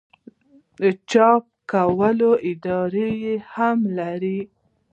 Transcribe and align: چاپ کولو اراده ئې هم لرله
چاپ 1.09 1.43
کولو 1.71 2.31
اراده 2.47 3.05
ئې 3.23 3.35
هم 3.53 3.77
لرله 3.95 4.43